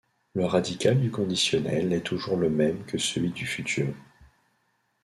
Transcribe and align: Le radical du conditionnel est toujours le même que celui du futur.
Le 0.33 0.45
radical 0.45 0.99
du 0.99 1.11
conditionnel 1.11 1.93
est 1.93 2.01
toujours 2.01 2.35
le 2.35 2.49
même 2.49 2.83
que 2.85 2.97
celui 2.97 3.29
du 3.29 3.45
futur. 3.45 3.93